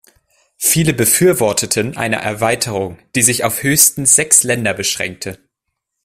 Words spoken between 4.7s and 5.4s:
beschränkte.